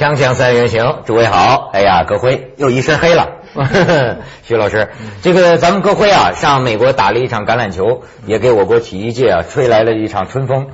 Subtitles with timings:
[0.00, 1.68] 锵锵三人行，诸位好。
[1.74, 3.32] 哎呀，葛辉又一身黑了。
[4.42, 4.88] 徐老师，
[5.20, 10.68] 这个咱们葛辉啊，上美国打了一场橄榄球，也给我国体育界啊吹来了一场春风。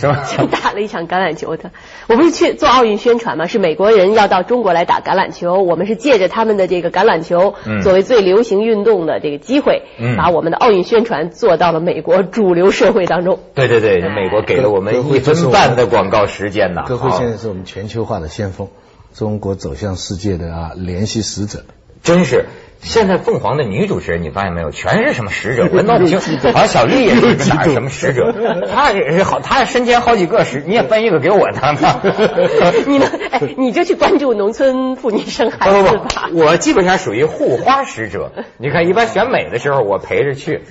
[0.00, 0.24] 是吧？
[0.36, 1.70] 就打了一场橄榄球的，
[2.08, 3.46] 我不是去做奥运宣传嘛？
[3.46, 9.82] 是美国人要到中国来打橄榄球，我们是借着他们的这个橄榄球作为最流行运动的这个机会，
[10.16, 13.38] 把我们的奥运宣传做到了美国主流社会当中。
[13.54, 16.84] 对对对，美国给了我们一分半的广告时间呐。
[16.86, 18.68] 歌会现在是我们全球化的先锋，
[19.14, 21.64] 中国走向世界的啊联系使者，
[22.02, 22.46] 真是。
[22.82, 25.68] 现在凤凰的女主持人，你发现没有，全是什么使者？
[25.70, 26.18] 我闹不清，
[26.50, 28.34] 好像小丽也是哪 什么使者？
[28.72, 32.00] 她也是好，她身兼好几个使，你也分一个给我当当。
[32.88, 33.04] 你呢？
[33.32, 36.30] 哎，你就去关注农村妇女生孩子吧。
[36.32, 38.32] 我基本上属于护花使者。
[38.56, 40.62] 你看，一般选美的时候，我陪着去，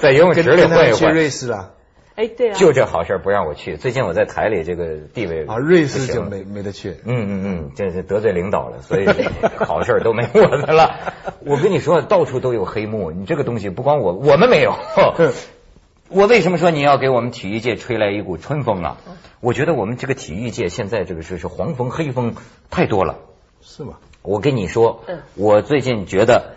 [0.00, 0.94] 在游泳池里混一混。
[0.94, 1.70] 去瑞士了。
[2.16, 3.76] 哎，对啊，就这好事不让我去。
[3.76, 6.90] 最近我在台里这个地位啊，瑞士就没没得去。
[7.04, 9.06] 嗯嗯嗯，这是得罪领导了，所以
[9.58, 11.12] 好事都没我的了。
[11.40, 13.10] 我跟你说，到处都有黑幕。
[13.10, 14.76] 你这个东西不光我，我们没有。
[16.08, 18.96] 我为什么说你要给我们体育界吹来一股春风啊？
[19.40, 22.36] 我觉得我们这个体育界现在这个是是黄风黑风
[22.70, 23.18] 太多了。
[23.60, 23.94] 是吗？
[24.22, 25.02] 我跟你说，
[25.34, 26.54] 我最近觉得，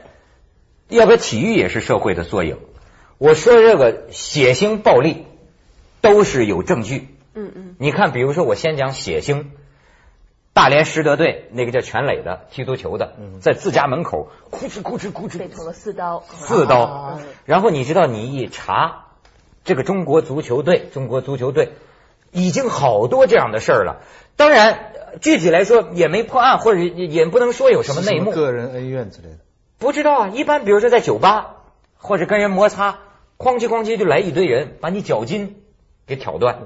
[0.88, 2.58] 要不要体育也是社会的缩影？
[3.18, 5.26] 我说这个血腥暴力。
[6.02, 7.08] 都是有证据。
[7.34, 9.45] 嗯嗯，你看，比如说，我先讲血腥，
[10.53, 17.20] 大连实德队那个叫全磊的踢足球的，在自家门口，哭哧哭哧哭哧，被捅了四刀，四刀。
[17.45, 19.06] 然后你知道，你一查，
[19.64, 21.73] 这个中国足球队，中国足球队
[22.31, 24.02] 已经好多这样的事儿了。
[24.36, 29.38] 当然，具体来说也没破案，或者也不能说有什么内幕，个人恩怨之类的，
[29.78, 30.28] 不知道啊。
[30.30, 31.58] 一般比如说在酒吧
[31.98, 32.98] 或者跟人摩擦，
[33.38, 35.62] 哐叽哐叽就来一堆人把你脚筋。
[36.08, 36.58] 给挑断，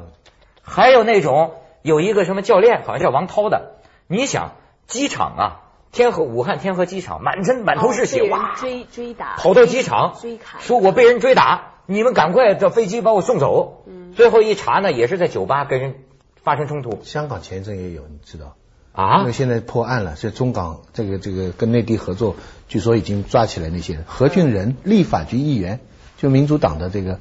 [0.61, 3.73] 还有那种有一个什么教练，好像叫王涛的。
[4.07, 4.51] 你想
[4.87, 5.43] 机场啊，
[5.91, 13.83] 天河武汉天河机场满身满头是血，哇，追追打，跑到机场追，说我被人追打，你们赶快叫飞机把我送走。
[14.15, 15.95] 最后一查呢，也是在酒吧跟人
[16.43, 16.99] 发生冲突。
[17.03, 18.55] 香港前一阵也有，你知道
[18.91, 19.21] 啊？
[19.21, 22.35] 因为现在破案了，所以中港这个这个跟内地合作，
[22.67, 24.03] 据说已经抓起来那些人。
[24.05, 25.79] 何俊仁，立法局议员，
[26.17, 27.19] 就民主党的这个，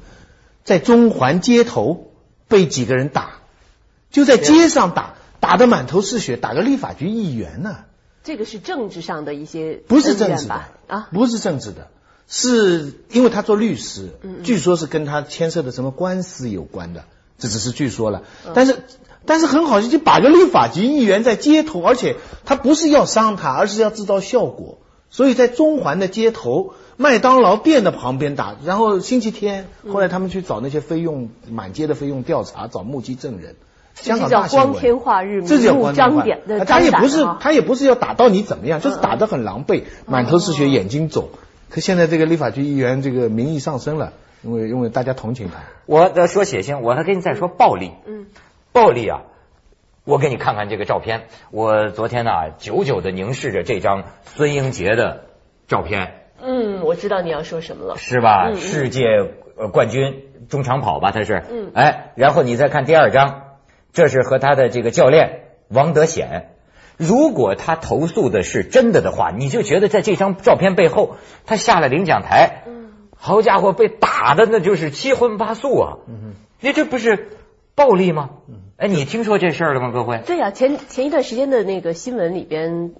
[0.63, 2.10] 在中环街头。
[2.51, 3.39] 被几个人打，
[4.11, 7.77] 就在街上打，打得满头是血，打个立法局议员呢。
[8.23, 11.87] 这个是政治上的一些不是政治的啊，不是政治的，
[12.27, 14.09] 是因为他做律师，
[14.43, 17.05] 据说是跟他牵涉的什么官司有关的，
[17.39, 18.21] 这只是据说了。
[18.53, 18.83] 但是
[19.25, 24.77] 但是很好，就把个立法局议员在街头，而且他不是要伤他，而是要制造效果，
[25.09, 26.75] 所以在中环的街头。
[27.01, 33.55] 麦当劳店的旁边打，然后星期天，后来他们去找那些费用满街的费用调查，找目击证人。
[33.95, 41.29] 香港大光天化日，这叫光天化日他也不是，他也不是要打到你怎么样，就是打得很狼狈，满头是血，眼睛肿。
[41.71, 44.13] 可现在这个立法局议员这个名义上升了，
[44.43, 45.55] 因为因为大家同情他。
[45.87, 47.91] 我在说血腥，我还跟你再说暴力。
[48.05, 48.27] 嗯，
[48.71, 49.21] 暴力啊！
[50.03, 51.23] 我给你看看这个照片。
[51.49, 54.03] 我昨天呢，久久的凝视着这张
[54.35, 55.25] 孙英杰的
[55.67, 56.20] 照片。
[56.41, 58.53] 嗯，我知道你要说什么了，是吧？
[58.55, 59.05] 世界
[59.71, 61.43] 冠军中长跑吧，他是。
[61.51, 61.71] 嗯。
[61.73, 63.43] 哎，然后你再看第二张，
[63.93, 66.49] 这是和他的这个教练王德显。
[66.97, 71.15] 如果他投诉的是真的的话，你就觉得在这张照片背后，
[71.45, 75.97] 他下了领奖台，嗯，好家伙，被打的那就是七荤八素啊！
[76.07, 77.29] 嗯你这不是
[77.75, 78.29] 暴力吗？
[78.47, 78.55] 嗯。
[78.77, 80.21] 哎，你听说这事儿了吗，各位？
[80.25, 82.93] 对呀，前前一段时间的那个新闻里边。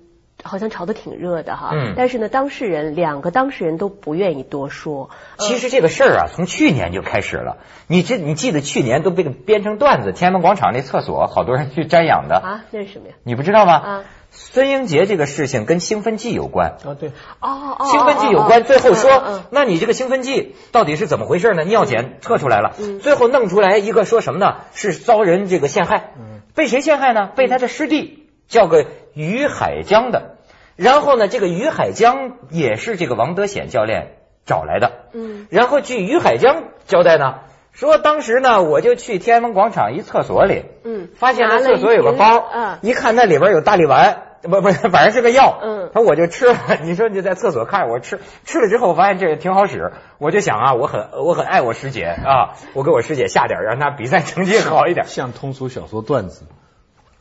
[0.43, 5.09] 好像炒得挺热的哈，但是呢，当事人两个当事人都不愿意多说。
[5.37, 7.57] 其实这个事儿啊，从去年就开始了。
[7.87, 13.13] 你这你记得去年都被编成段子，天安门广场那厕所好多人去瞻仰的啊，那是什么呀？
[13.23, 13.73] 你不知道吗？
[13.73, 17.09] 啊，孙英杰这个事情跟兴奋剂有关啊，对，
[17.39, 18.63] 哦哦，兴奋剂有关。
[18.63, 21.63] 最后说，那你这个兴奋剂到底是怎么回事呢？
[21.65, 24.55] 尿检测出来了，最后弄出来一个说什么呢？
[24.73, 26.13] 是遭人这个陷害，
[26.55, 27.27] 被谁陷害呢？
[27.35, 28.20] 被他的师弟。
[28.51, 30.35] 叫个于海江的，
[30.75, 34.91] 然后呢，这个于海江也是这个王德显教练找来的。
[35.13, 37.35] 嗯，然后据于海江交代呢，
[37.71, 46.57] 说当时呢，我就去天安门广场一厕所里，嗯，发现那厕所有个包，嗯，一看那里边有大力丸， 不不，反正是个药，嗯，说我就吃了。
[46.83, 56.43] 你说你在厕所看我吃，吃了之后发现这挺好使，我就想啊，我很我很爱我师姐啊，我给我师姐下点，让她比赛成绩好一点，像通俗小说段子。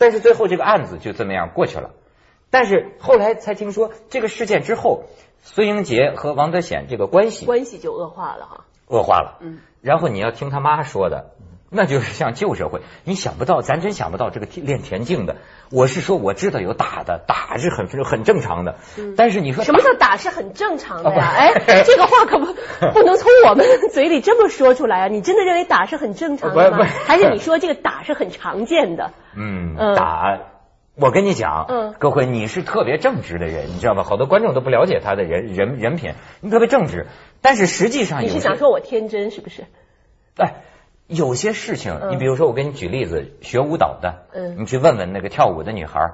[0.00, 1.90] 但是最后这个案子就这么样过去了，
[2.48, 5.04] 但是后来才听说这个事件之后，
[5.42, 9.36] 孙英杰和王德显这个关系关系就恶化了哈，恶化了。
[9.40, 11.32] 嗯，然后你要听他妈说的，
[11.72, 15.36] 那就是像旧社会，你想不到，咱真想不到这个练田径的。
[15.70, 18.74] 我是说，我知道有打的，打是很很正常的。
[19.16, 21.32] 但是你说什么叫打是很正常的呀？
[21.32, 21.52] 哎，
[21.86, 22.46] 这个话可不
[22.92, 23.64] 不能从我们
[23.94, 25.06] 嘴里这么说出来啊！
[25.06, 26.84] 你真的认为打是很正常的吗？
[27.06, 29.12] 还是你说这个打是很常见的？
[29.36, 30.40] 嗯，打，
[30.96, 34.02] 我跟你讲，嗯，各位，你是特别正直的人，你知道吗？
[34.02, 37.06] 好多观众都不了解他的人人人品，你特别正直，
[37.40, 39.66] 但是实际上你是想说我天真是不是？
[40.36, 40.64] 哎。
[41.10, 44.22] 有些事情，你比如说，我给你举例子，学舞蹈的，
[44.56, 46.12] 你去问问那个跳舞的女孩，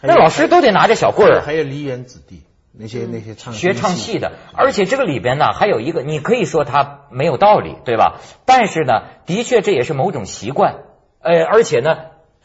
[0.00, 1.40] 那老师都得拿着小棍儿。
[1.40, 2.42] 还有梨园子弟
[2.72, 8.20] 那些那些唱学唱戏的，而且这个里边呢，还有一个，你可以说他没有道理，对吧？
[8.44, 10.80] 但是呢，的确这也是某种习惯，
[11.20, 11.96] 呃，而且呢，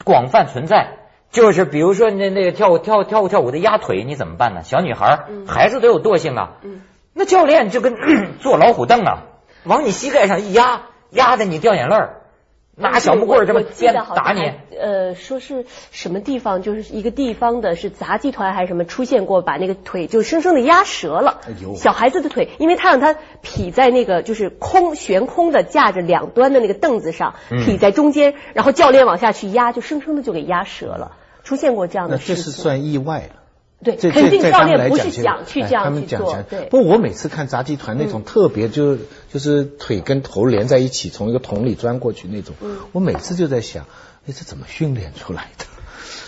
[0.04, 0.98] 广泛存在。
[1.32, 4.62] 就是比如说那那个跳舞跳跳舞跳舞的压腿，你怎么办呢？
[4.62, 6.58] 小女孩、孩子都有惰性啊。
[7.14, 7.94] 那教练就跟
[8.40, 9.22] 坐老虎凳啊，
[9.64, 10.82] 往你膝盖上一压。
[11.12, 12.22] 压的你掉眼泪儿，
[12.74, 14.52] 拿小木棍这么尖打你。
[14.80, 21.40] 呃，说是什么地方，就是一个地方的是杂技团还是什么出现过，把那个腿就生生的压折了。
[21.76, 31.12] 小孩子的腿，因为他让他劈在那个就是空悬空的架着两端的那个凳子上，劈在中间，然后教练往下去压，就生生的就给压折了。
[31.44, 32.36] 出现过这样的事情。
[32.36, 33.41] 这是算意外了。
[33.84, 36.44] 对，肯定教练不是讲去这样去做。
[36.70, 38.96] 不过，我每次看杂技团那种特别，就
[39.32, 42.54] 就是腿跟头连在一起，从一个桶里钻过去那种，
[42.92, 43.86] 我每次就在想，
[44.26, 45.64] 哎，这怎么训练出来的？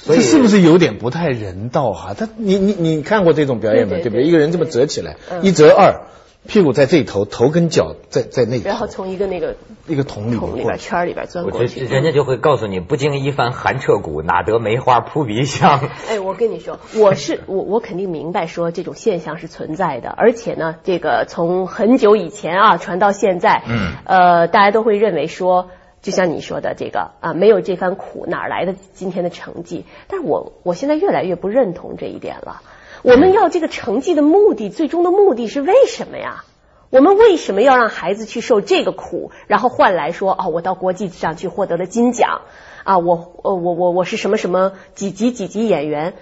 [0.07, 2.15] 这是不是有点不太人道哈？
[2.15, 3.97] 他，你你你看过这种表演吗？
[4.03, 4.25] 对不对？
[4.25, 6.09] 一个人这么折起来，一折二。
[6.47, 9.57] 屁股在这头，头跟脚在在那，然后从一个那个
[9.87, 15.89] 一个桶里桶里边圈里边钻过去，人家就会告诉你，不经一番寒彻骨，哪得梅花扑鼻香。
[16.09, 25.71] 哎，我跟你说，我是 我我肯定明白说这种现象是存在的，而且呢，这个从很久以前啊传到现在，嗯，呃，大家都会认为说，
[26.03, 29.87] 就像你说的这个啊，没有这番苦，哪来的今天的成绩？
[30.09, 32.61] 但是我我现在越来越不认同这一点了。
[33.05, 36.45] 我们要这个成绩的目的，最终的目的是为什么呀？
[36.89, 42.41] 我们为什么要让孩子去受这个苦，然后换来说啊，我到国际上去获得了金奖
[42.83, 46.15] 啊，我呃我我我是什么什么几级几级演员？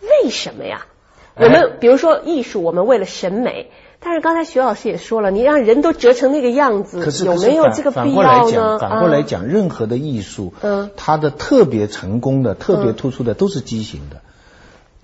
[0.00, 0.86] 为什么呀？
[1.34, 8.78] 我们比如说艺术，我们为了审美，但是刚才徐老师也说了，你让人都折成那个样子，有没有这个必要呢？
[8.78, 14.20] 反过来讲，任何的艺术，嗯，它的特别成功的、特别突出的都是畸形的。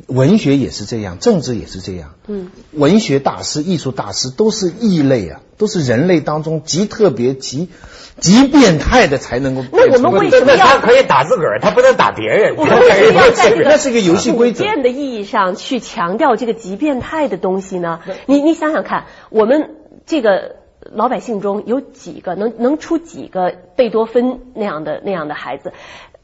[0.08, 2.14] 文学也是这样，政治也是这样。
[2.26, 7.70] 嗯，文学大师、艺术大师都是异类啊，都是人类当中极特别、极
[8.18, 9.62] 极变态的才能够。
[9.72, 11.60] 那我们为什么要可以打自个儿？
[11.60, 12.56] 他不能打别人。
[12.56, 18.00] 我们为什么要在那是个游戏规则的意义上去强调这个极变态的东西呢？
[18.26, 19.76] 你你想想看，我们
[20.06, 20.56] 这个
[20.92, 25.72] 老百姓中有几个能能出几个贝多芬那样的那样的孩子？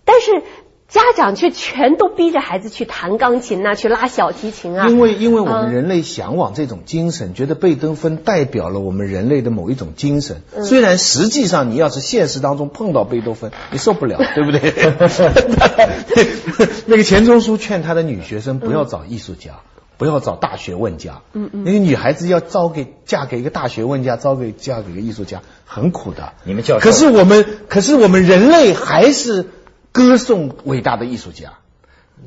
[0.04, 0.42] 但是。
[0.90, 4.88] 家长却全都逼着孩子去弹钢琴呐，去拉小提琴啊。
[4.88, 10.42] 因为，因为我们人类向往这种精神，觉得贝多芬代表了我们人类的某一种精神。
[10.64, 14.74] 虽然实际上，你要是现实当中碰到贝多芬， 你受不了，对不对？
[16.86, 19.60] 那个钱钟书劝他的女学生不要找艺术家，
[19.96, 21.20] 不要找大学问家。
[21.34, 21.62] 嗯嗯。
[21.64, 26.32] 那个女孩子要招给嫁给一个大学问家，招给嫁给一个艺术家，很苦的。
[26.42, 29.46] 你们教可是我们，可是我们人类还是。
[29.92, 31.54] 歌颂伟大的艺术家，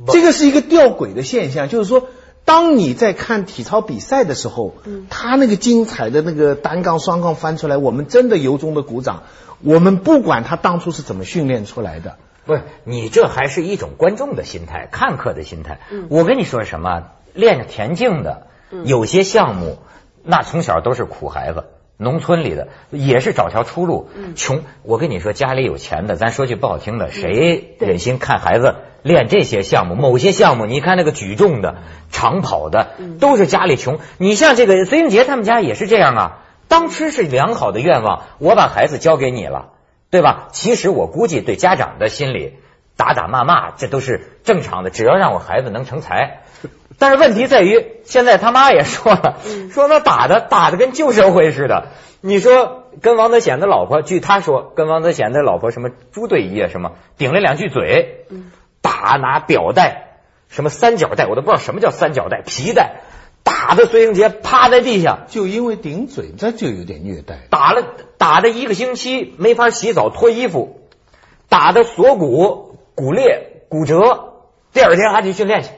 [0.07, 1.69] 这个是一个吊诡的现象。
[1.69, 2.07] 就是说，
[2.45, 4.75] 当你在看体操比赛的时候，
[5.09, 9.23] 他那个精彩的那个单杠、双杠翻出来，我们真的由衷的鼓掌。
[9.61, 15.79] 我们不管他当初是怎么训练出来的，不是你这还是一种观众的心态、看客的心态。
[15.89, 17.03] 嗯我跟你说什么，
[17.33, 18.47] 练田径的
[18.83, 19.77] 有些项目，
[20.21, 21.63] 那从小都是苦孩子。
[22.03, 24.61] 农村里的也是找条出路，穷。
[24.83, 29.95] 我跟你说，家里有钱的，咱说句不好听的，谁忍心看孩子练这些项目？
[29.95, 31.77] 某些项目，你看那个举重的、
[32.11, 33.99] 长跑的，都是家里穷。
[34.17, 36.39] 你像这个孙英杰他们家也是这样啊。
[36.67, 39.69] 当初是良好的愿望，我把孩子交给你了，
[40.09, 40.49] 对吧？
[40.51, 42.53] 其实我估计对家长的心里
[42.97, 44.89] 打打骂骂，这都是正常的。
[44.89, 46.41] 只要让我孩子能成才。
[46.99, 49.39] 但是问题在于，现在他妈也说了，
[49.71, 51.87] 说他打的打的跟旧社会似的。
[52.21, 58.25] 你说跟王德贤的老婆，据他说，跟王德贤的老婆什么朱队一啊，什么顶了两句嘴，
[58.81, 63.01] 打拿表带，什么三角带，我都不知道什么叫三角带，皮带，
[63.43, 67.39] 打的孙英杰趴在地下，就因为顶嘴，这就有点虐待。
[67.49, 67.83] 打了
[68.17, 70.79] 打的一个星期没法洗澡脱衣服，
[71.49, 74.35] 打的锁骨骨裂骨折，
[74.71, 75.71] 第二天还去训练去。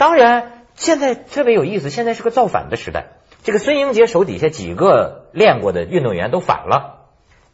[0.00, 1.90] 当然，现在特别有意思。
[1.90, 3.18] 现在是个造反的时代。
[3.42, 7.00] 这个孙英杰手底下几个练过的运动员都反了，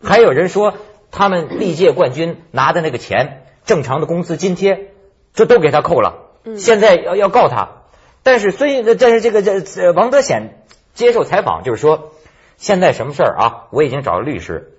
[0.00, 0.75] 还有人说
[1.11, 4.93] 他们历届冠军拿的那个钱，正常的工资津贴，
[5.35, 6.19] 这都给他扣了。
[6.57, 7.83] 现在要要告他，
[8.23, 10.62] 但是所以但是这个这王德显
[10.95, 12.12] 接受采访就是说，
[12.59, 13.67] 现在什么事儿啊？
[13.73, 14.71] 我已经找了律师，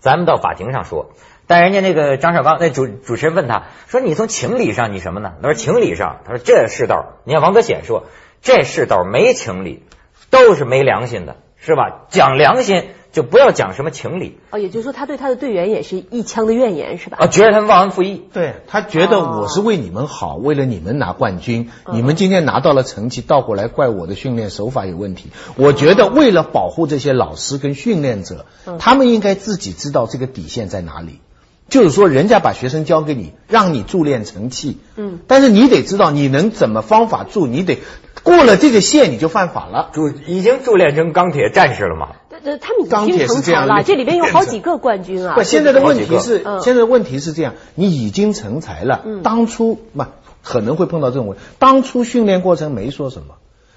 [0.00, 1.12] 咱们到法庭上说。
[1.50, 7.14] 但人家那个张绍刚那主主持人问他说：“你从情理上你什么呢？”他说：“情理上，他说这世道。
[7.24, 8.04] 你看王德显说
[8.40, 9.82] 这世道没情理，
[10.30, 12.06] 都是没良心的，是吧？
[12.08, 17.18] 讲良心。”就不要讲什么情理哦，也就是说他对他的队员也是一腔的怨言是吧？
[17.20, 18.22] 啊，觉得他们忘恩负义。
[18.32, 25.32] 对他觉得我是为你们好，为了你们拿冠军，你们今天拿到了成绩，倒过来怪我的训练手法有问题。
[25.56, 28.46] 我觉得为了保护这些老师跟训练者，
[28.78, 31.20] 他们应该自己知道这个底线在哪里。
[31.70, 37.78] 就是说，人家把学生交给你，让你铸炼成器，嗯，但是你得知道你能怎么方法铸，你得
[38.22, 39.90] 过了这个线你就犯法了。
[39.92, 42.08] 铸已经铸炼成钢铁战士了嘛？
[42.44, 45.34] 这他们已经成才了，这里边有好几个冠军啊。
[45.34, 50.08] 不，现在的问题是，现在的问题是这样，你已经成才了，当初嘛
[50.42, 53.34] 可能会碰到这种问题，当初训练过程没说什么。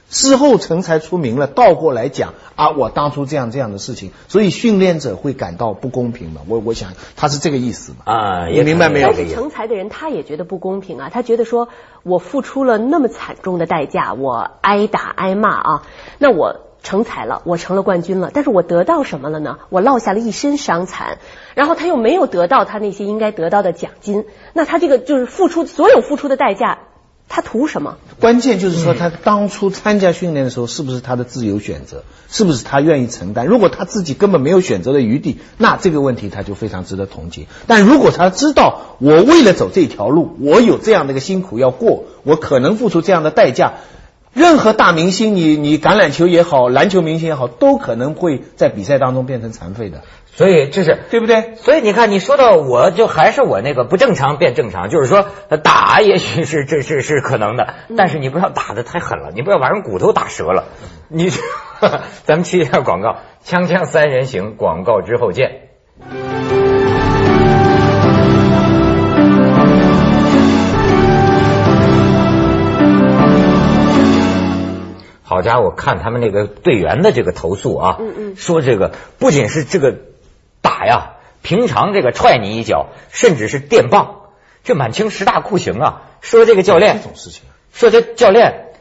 [0.10, 6.42] 事后成才出名了，倒过来讲啊，我当初这样这样的事情，所以训练者会感到不公平嘛？
[6.48, 8.14] 我我想他是这个意思嘛？
[8.14, 9.08] 啊，你明白没有？
[9.08, 11.70] 但是成才的人他也觉得不公平啊，他觉得说
[12.04, 15.84] 我付出了那么惨重的代价，我挨打挨骂啊，
[16.20, 19.58] 那我成才了，我成了冠军了，但是我得到什么了呢？
[19.70, 21.18] 我落下了一身伤残，
[21.56, 26.80] 然后他又没有得到他那些应该得到的奖金，那他这个就是付出所有付出的代价。
[27.30, 27.98] 他图什么？
[28.20, 32.04] 关键就是说，他当初参加训练的时候，是不是他的自由选择？
[32.30, 33.48] 是不是他愿意承担？
[33.48, 37.48] 如果他自己根本没有选择的余地，那这个问题他就非常值得同情。
[37.66, 43.74] 但如果他知道，我为了走这条路，我有这样的一个辛苦要过，我可能付出这样的代价。
[44.34, 50.02] 任何大明星，你你橄榄球也好，篮球明星也好，都可能会在比赛当中变成残废的。
[50.36, 51.54] 所以这是对不对？
[51.58, 55.28] 所以你看，你说到我就还是我那个不正常变正常，就是说
[55.62, 60.66] 打也许是这是是可能的，但是你不要打的太狠了，你不要把人骨头打折了。
[61.10, 61.30] 你
[62.26, 65.70] 咱们去一下广告，锵锵三人行，广告之后见。
[75.34, 79.96] 好家伙，看他们那个队员的这个投诉啊，嗯嗯，说这个不仅是这个
[80.62, 84.22] 打呀，平常这个踹你一脚，甚至是电棒，
[84.64, 86.02] 这满清十大酷刑啊。
[86.22, 87.42] 说这个教练，这种事情，
[87.74, 88.74] 说这教练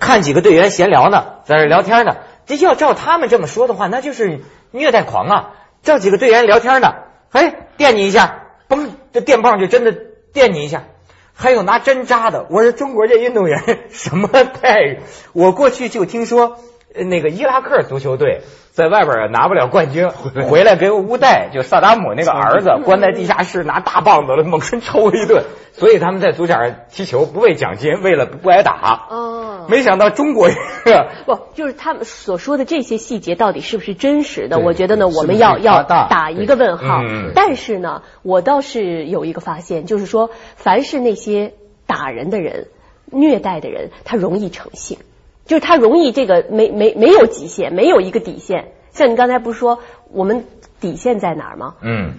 [0.00, 2.16] 看几个队员闲聊呢，在这聊天呢，
[2.46, 4.40] 这要照他们这么说的话，那就是
[4.72, 5.50] 虐待狂啊。
[5.82, 6.94] 照几个队员聊天呢，
[7.30, 9.96] 哎，电你一下，嘣，这电棒就真的
[10.32, 10.84] 电你一下。
[11.34, 14.98] 还有拿针扎的，我说中国这运动员什么待遇？
[15.32, 16.58] 我过去就听说，
[16.94, 20.08] 那个伊拉克足球队在外边拿不了冠军，
[20.48, 29.06] 回来给乌代就萨达姆那个儿子关在地下室拿大棒子了猛抽一顿，所以他们在足球场上踢球不为奖金，为了不挨打。
[29.10, 30.48] 哦，没想到中国
[31.26, 34.58] 不就是他们所说的这些细节到底是不是真实的？
[34.58, 37.02] 我觉得呢，我们要要打一个问号。
[37.34, 41.52] 但是呢，我倒是有一个发现，就是说，凡是那些
[41.86, 42.68] 打人的人、
[43.10, 44.98] 虐待的人，他容易成性，
[45.44, 48.72] 就是他容易这个没没没有极限，没有一个底线。
[48.92, 49.80] 像你刚才不是说
[50.10, 50.46] 我们
[50.80, 51.74] 底线在哪儿吗？
[51.82, 52.14] 嗯，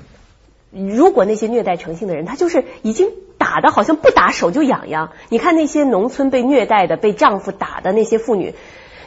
[0.72, 3.12] 如果那些虐待成性的人，他就是已经。
[3.36, 5.12] 打的好像不打手就痒痒。
[5.28, 8.54] 你看那些农村被虐待的、被丈夫打的那些妇女，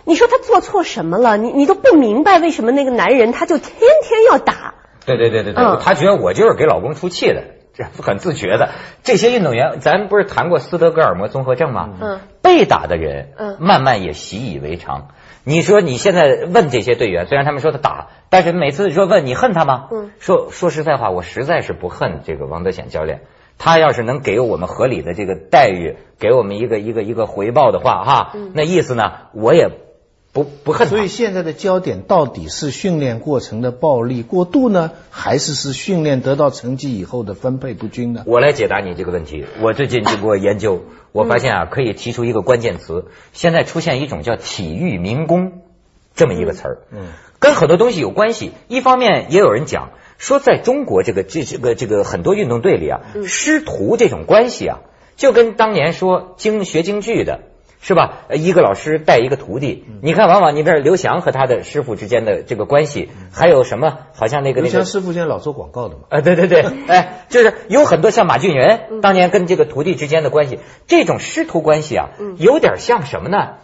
[0.04, 1.38] 你说她做错什么了？
[1.38, 4.74] 你你都不明白为什么那个男人他就天天要打。
[5.06, 7.44] 对对对对对，他觉得我就是给老公出气的，
[7.76, 8.70] 这很自觉的。
[9.02, 11.90] 这些运动员，咱不是谈过斯德哥尔摩综合症吗？
[12.00, 12.20] 嗯。
[12.42, 15.08] 被打的人，嗯，慢慢也习以为常。
[15.42, 19.88] 你说你现在问这些队员，虽然他们说他打，但是每次说问你恨他吗？
[19.90, 20.10] 嗯。
[20.18, 23.22] 说说实在话，我实在是不恨这个王德显教练。
[23.58, 29.70] 他要是能给我们合理的这个待遇，给我们一个一个一个回报的话，哈，那意思呢，我也
[30.36, 30.86] 不不恨。
[30.88, 38.22] 所以现在的焦点到底是训练过程的暴力过度呢，还是是训练得到成绩以后的分配不均呢？
[38.26, 39.46] 我来解答你这个问题。
[39.62, 45.62] 我最近经过研究，我发现啊，可以提出一个关键词，现在出现一种叫体育民工
[46.14, 47.06] 这么一个词儿，嗯，
[47.38, 48.52] 跟很多东西有关系。
[48.68, 49.90] 一方面也有人讲。
[50.18, 54.78] 说在中国这个这这个这个很多运动队里啊，师徒这种关系啊，
[55.14, 57.40] 就跟当年说京学京剧的
[57.86, 58.22] 是吧？
[58.32, 63.98] 一个老师带一个徒弟，你看往往你比如刘翔和他的师傅之间的这个关系，还有什么？
[64.12, 66.00] 好像那个那个刘翔师傅现在老做广告的嘛？
[66.08, 73.58] 啊，对对对， 哎，就是有很多像马俊仁当年跟这个徒弟之间的关系，这种师徒关系啊，有点像什么呢？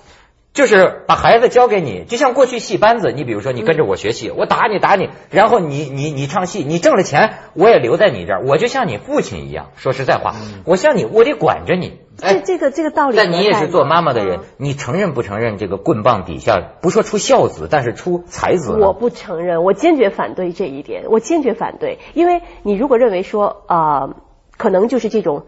[0.53, 9.71] 就是把孩子交给你，就像过去戏班子，你比如说你跟着我学戏，我打你打你，然后你你你唱戏，你挣了钱，我也留在你这儿，我就像你父亲一样。
[9.77, 10.35] 说实在话，
[10.67, 12.01] 我像你，我得管着你。
[12.19, 13.17] 这这个这个道理。
[13.17, 18.73] 但你也是做妈妈的人，你承认不承认这个棍棒底下不说出孝子，但是出才子？
[18.73, 24.17] 我不承认，我坚决反对这一点，我坚决反对，因为你如果认为说啊，
[24.59, 25.47] 可能就是这种。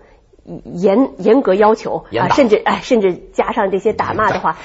[0.65, 4.59] 严严格要求啊，甚至哎，甚至加上这些打骂的话，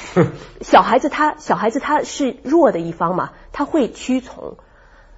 [0.62, 4.57] 小孩子他小孩子他是弱的一方嘛，他会屈从，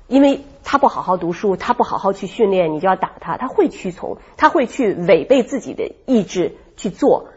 [0.07, 7.29] 因为他不好好读书，他不好好去训练，你就要打他，他会屈从，他会去违背自己的意志去做，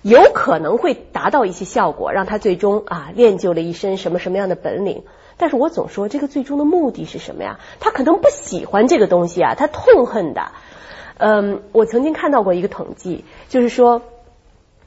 [0.00, 5.04] 有可能会达到一些效果，让他最终啊练就了一身什么什么样的本领。
[5.36, 7.58] 但是我总说这个最终的目的是什么呀？
[7.80, 10.52] 他可能不喜欢这个东西啊，他痛恨的。
[11.18, 14.02] 嗯，我曾经看到过一个统计，就是说，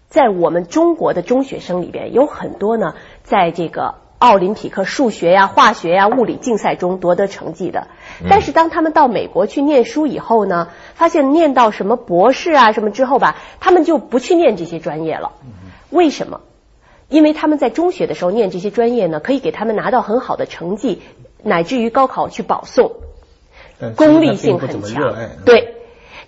[0.10, 7.88] 在我们中国的中学生里边，有很多呢，在这个奥林匹克数学呀、化学呀、物理竞赛中夺得成绩的。
[8.30, 15.32] 但是当他们到美国去念书以后呢，发现念到什么博士啊什么之后吧，他们就不去念这些专业了。
[15.92, 16.42] 为什么？
[17.08, 21.02] 因为他们在中学的时候念这些专业呢，可以给他们拿到很好的成绩，
[21.42, 22.92] 乃至于高考去保送，
[23.96, 25.16] 功利性很强。
[25.46, 25.77] 对。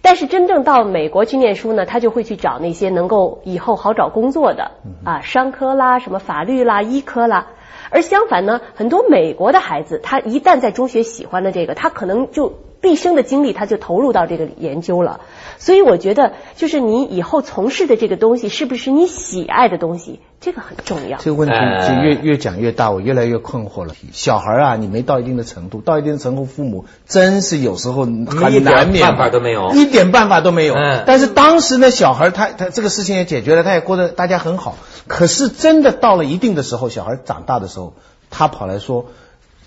[0.01, 4.71] 但是真正到美国去念书呢，他就会去找那些能够以后好找工作的
[5.03, 7.47] 啊，商科啦、什么法律啦、医科啦。
[7.89, 12.53] 而相反呢，很多美国的孩子，他一旦在中学喜欢了这个，他可能就。
[12.81, 15.19] 毕生的精力，他就投入到这个研究了。
[15.59, 21.17] 所以我觉得，就是你以后从事的这个东西，是不是你喜爱的东西，这个很重要。
[21.19, 23.93] 这个问题就越越讲越大，我越来越困惑了。
[24.13, 28.23] 小孩啊，你没到一定的程度，到一定的程度，父母真是有时候很
[28.63, 30.75] 难免，办法都没有，一点办法都没有。
[31.05, 34.77] 但是当时呢，小孩他他这个事情也解决了，他也过得大家很好。
[35.07, 37.95] 可是真的到了一定的时候，小孩长大的时候，
[38.29, 39.07] 他跑来说，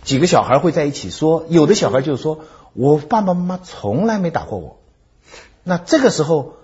[0.02, 2.38] 几个小孩会在一起说，有的小孩就说。
[2.74, 4.78] 我爸爸妈妈从来没打过我，
[5.64, 6.54] 那这个时候，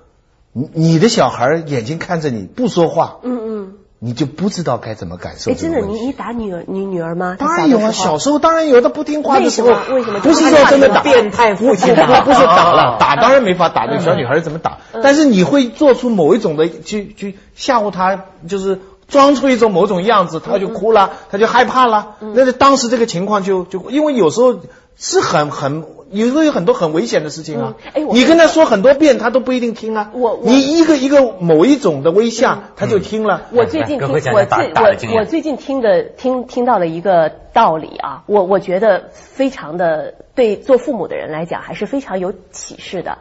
[0.52, 5.50] 你你的小孩眼睛看着你不说话，嗯嗯，你就不知道该怎么感受。
[5.50, 7.37] 哎，真的，你你打女儿你女儿吗？
[7.38, 10.20] 当然有啊，小时候当然有，她不听话的时候，为什么？
[10.20, 14.78] 不是说真的打，变态父亲不不是打了，打当然没法打，这小女孩怎么打？
[15.02, 22.16] 但是你会做出某一种的去去吓唬她，就是装出一种某种样子，他就哭了，他就害怕了。
[22.21, 24.61] 那是当时这个情况就就因为有时候
[24.97, 25.85] 是很很。
[26.11, 27.75] 有时候有很多很危险的事情啊！
[27.92, 30.11] 哎，你跟他说很多遍，他都不一定听啊。
[30.14, 33.42] 我你一个一个某一种的微笑，他就听了。
[33.53, 43.18] 我最近听我最我我最近听的听听到了一个道理啊，我我觉得非常的对做父母的人来讲还是非常有启示的。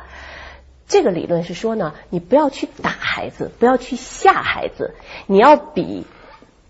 [0.88, 4.96] 这个理论是说呢，你不要去打孩子，不要去吓孩子，
[5.26, 6.06] 你要比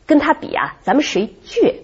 [0.05, 1.75] 跟他比啊，咱们谁倔。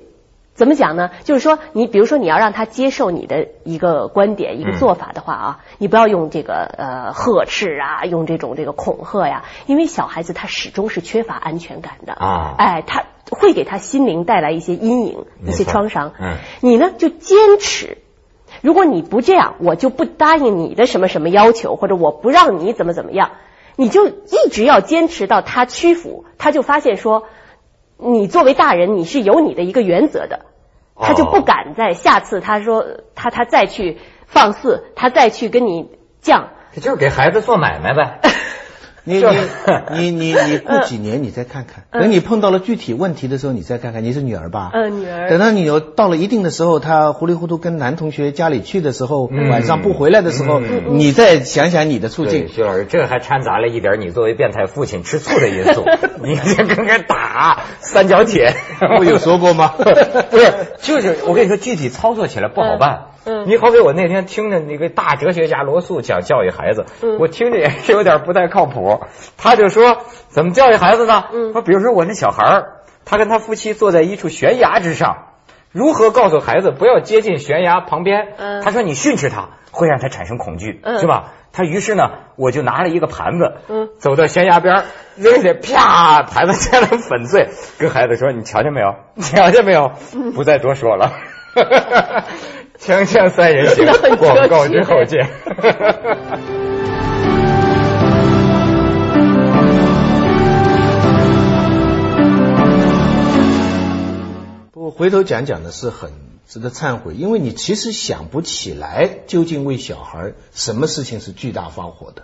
[0.56, 1.10] 怎么讲呢？
[1.24, 16.14] 就是说，你比如说，你要让他接受你的一个观点、一个做法的话啊，你不要用这个呃呵斥啊，用这种这个恐吓呀，因为小孩子他始终是缺乏安全感的啊，哎，他会给他心灵带来一些阴影、一些创伤。
[16.20, 17.98] 嗯，你呢就坚持，
[18.64, 23.34] 如果你不这样，我就不答应你的什么什么要求，或者我不让你怎么怎么样，
[23.76, 27.26] 你就一直要坚持到他屈服，他就发现说。
[28.06, 30.48] 你作为大人，你是有你的一个原则的，
[31.00, 35.90] 他就不敢在下次他说他他再去放肆，他再去跟你
[36.22, 38.20] 犟，这就是给孩子做买卖呗。
[39.06, 44.04] 你你你你你过几年你再看看，等你碰到了具体问题的时候你再看看。
[44.04, 44.72] 你是女儿吧？
[44.74, 45.30] 嗯，女儿。
[45.30, 52.48] 等到你有到了一定的时候，她糊里糊涂跟男同学家里去的时候，晚上不回来的时候，你再想想你的处境。
[52.48, 55.84] 徐老师，这还掺杂了一点你作为变态父亲吃醋的因素。
[56.24, 58.54] 你这刚刚打三角铁，
[59.00, 59.74] 我有说过吗？
[59.78, 63.08] 不是，就是我跟你说，具体操作起来不好办。
[63.26, 66.86] 嗯，你好比我那天听着那个大哲学家罗素讲教育孩子，
[67.20, 69.02] 我听着也是有点不太靠谱。
[69.38, 69.98] 他就说
[70.30, 71.26] 怎么教育孩子呢？
[71.54, 72.66] 说比如说我那小孩儿，
[73.06, 75.28] 他跟他夫妻坐在一处悬崖之上，
[75.72, 78.34] 如何告诉孩子不要接近悬崖旁边？
[78.64, 81.32] 他说你训斥他会让他产生恐惧，是吧？
[81.56, 83.54] 他于是呢，我就拿了一个盘子，
[84.00, 88.96] 走到悬崖边扔下，啪，盘子摔成粉碎，跟孩子说你瞧见没有？
[89.22, 89.92] 瞧见没有？
[90.34, 91.12] 不再多说了。
[92.86, 93.86] 锵锵三人行，
[94.18, 95.26] 广告之后见。
[104.74, 106.12] 不过回头讲讲的是很
[106.46, 112.24] 值得忏悔，因为你其实想不起来究竟为小孩什么事情是巨大发火的。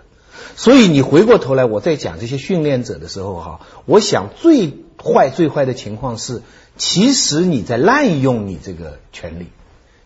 [0.56, 6.42] 所以你回过头来，我在讲这些训练者的时候哈，我想最坏最坏的情况是，
[6.76, 9.46] 其实你在滥用你这个权利。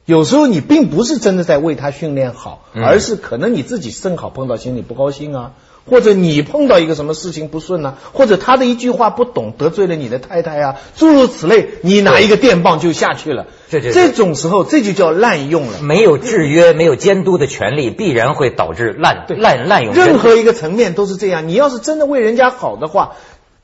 [0.07, 5.53] 有时候你并不是真的在为他训练好，而是可能你自己正好碰到心里不高兴啊，
[5.89, 13.47] 或者你碰到一个什么事情不顺啊，或者他的一句话不懂得罪了你的太太啊，诸如此类，你拿一个电棒就下去了。
[13.71, 15.81] 这这这种时候，这就叫滥用了。
[15.81, 19.95] 没有制约、没有监督的权利，必然会导致滥滥滥用。
[19.95, 21.49] 任何一个层面都是这样。
[21.49, 23.13] 你要是真的为人家好的话，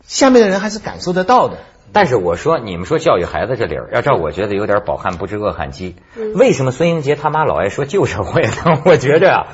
[0.06, 1.58] 下面的人还是感受得到的。
[1.92, 5.96] 但是我说，你们说教育孩子这理儿，要照我觉得有点饱汉不知饿汉饥。
[6.34, 8.82] 为什么孙英杰他妈老爱说旧社会呢？
[8.86, 9.46] 我觉着啊，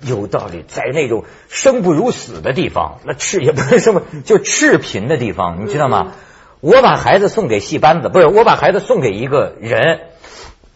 [0.00, 0.64] 有道理。
[0.68, 6.12] 在那种生不如死的地方，那赤也不是什么， 就赤贫的地方，你知道吗？
[6.60, 10.00] 我把孩子送给戏班子，不是我把孩子送给一个人，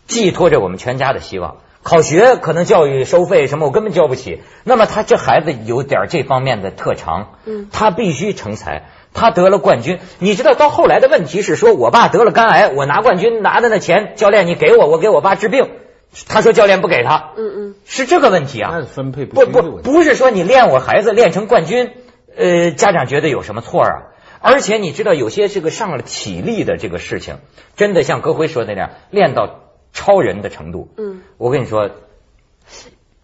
[0.08, 1.58] 寄托着我们全家的希望。
[1.84, 4.40] 考学可能教育收费什么，我根本交不起。
[4.64, 8.86] 那么他这孩子有点这方面的特长，嗯，他必须成才。
[9.16, 15.70] 他得了冠军，你知道到后来的问题是说，我爸得了肝癌，我拿冠军拿的那钱，教练你给我，我给我爸治病。
[16.28, 18.70] 他说教练不给他，嗯嗯，是这个问题啊。
[18.72, 21.90] 那分配不不不，不是说你练我孩子练成冠军，
[22.36, 23.90] 呃，家长觉得有什么错啊？
[24.40, 27.38] 而且你知道有些这个上了体力的这个事情，
[27.74, 29.60] 真的像戈辉说的那样，练到
[29.92, 30.88] 超人的程度。
[30.96, 31.90] 嗯，我跟你说，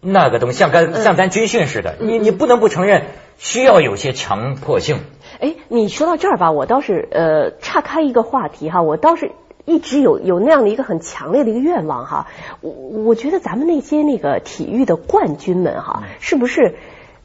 [0.01, 3.05] 那个东西像跟像咱军训似的，你你不能不承认，
[3.37, 4.99] 需要有些强迫性。
[5.43, 9.33] 哎，你说到这儿吧，我倒是呃岔开一个话题哈，我倒是
[9.65, 12.27] 一直有有那样的一个很强烈的一个愿望哈，
[12.61, 16.75] 我我觉得咱们那些那个体育的冠军们哈，是不是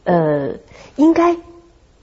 [0.02, 0.54] 呃
[0.96, 1.36] 应该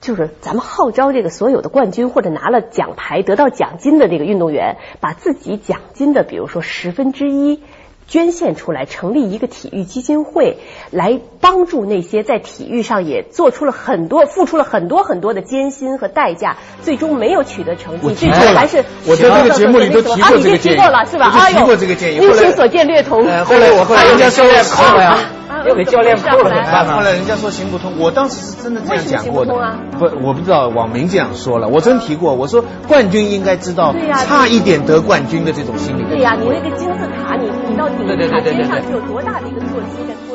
[0.00, 7.60] 就是咱们号召这个所有的冠军或者拿了奖牌得到奖金的这个运动员，把自己奖金的比如说十分之一。
[8.08, 10.58] 捐献出来，成立一个体育基金会，
[10.90, 21.30] 来帮助那些在体育上也做出了很多、付出了很多很多的艰辛和代价，最终没有取得成绩，最终还是我在这个节目里都提过这个建议，是吧？
[21.50, 23.24] 提过这个建议，您亲所见略同。
[23.44, 25.18] 后来我后来人家说扣了呀，
[25.66, 29.54] 又给教练扣了，怎么办后来人家说行不通，我当时是真的这样讲过的。
[29.98, 33.94] 不，我不知道网民这样说了，我真提过，我说冠军应该知道
[34.26, 36.04] 差一点得冠军的这种心理。
[36.08, 37.94] 对呀，你那个金字塔，你你到底
[38.30, 40.16] 塔，实际上是有多大的一个作息的。